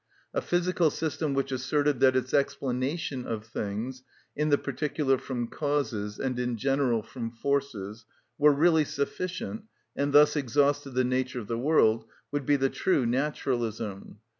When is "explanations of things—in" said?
2.33-4.49